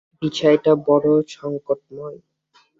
বিষয়টা 0.21 0.71
বড়ো 0.87 1.13
সংকটময়। 1.31 2.17